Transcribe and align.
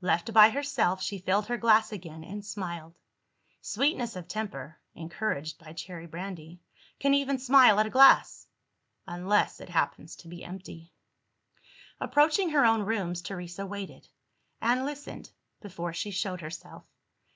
Left 0.00 0.32
by 0.34 0.50
herself, 0.50 1.00
she 1.00 1.20
filled 1.20 1.46
her 1.46 1.56
glass 1.56 1.92
again, 1.92 2.24
and 2.24 2.44
smiled. 2.44 2.98
Sweetness 3.60 4.16
of 4.16 4.26
temper 4.26 4.80
(encouraged 4.96 5.56
by 5.64 5.72
cherry 5.72 6.04
brandy) 6.08 6.60
can 6.98 7.14
even 7.14 7.38
smile 7.38 7.78
at 7.78 7.86
a 7.86 7.90
glass 7.90 8.48
unless 9.06 9.60
it 9.60 9.68
happens 9.68 10.16
to 10.16 10.26
be 10.26 10.42
empty. 10.42 10.92
Approaching 12.00 12.50
her 12.50 12.64
own 12.64 12.82
rooms, 12.82 13.22
Teresa 13.22 13.64
waited, 13.66 14.08
and 14.60 14.84
listened, 14.84 15.30
before 15.60 15.92
she 15.92 16.10
showed 16.10 16.40
herself. 16.40 16.82